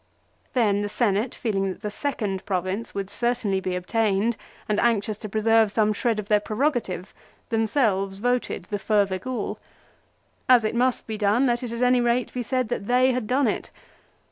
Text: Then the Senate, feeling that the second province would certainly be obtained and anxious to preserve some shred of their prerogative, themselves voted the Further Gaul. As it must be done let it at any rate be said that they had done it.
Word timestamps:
Then 0.53 0.81
the 0.81 0.89
Senate, 0.89 1.35
feeling 1.35 1.69
that 1.71 1.81
the 1.81 1.91
second 1.91 2.43
province 2.43 2.95
would 2.95 3.07
certainly 3.07 3.59
be 3.59 3.75
obtained 3.75 4.35
and 4.67 4.79
anxious 4.79 5.19
to 5.19 5.29
preserve 5.29 5.69
some 5.69 5.93
shred 5.93 6.17
of 6.17 6.27
their 6.27 6.39
prerogative, 6.39 7.13
themselves 7.49 8.17
voted 8.17 8.63
the 8.63 8.79
Further 8.79 9.19
Gaul. 9.19 9.59
As 10.49 10.63
it 10.63 10.73
must 10.73 11.05
be 11.05 11.19
done 11.19 11.45
let 11.45 11.61
it 11.61 11.71
at 11.71 11.83
any 11.83 12.01
rate 12.01 12.33
be 12.33 12.41
said 12.41 12.69
that 12.69 12.87
they 12.87 13.11
had 13.11 13.27
done 13.27 13.47
it. 13.47 13.69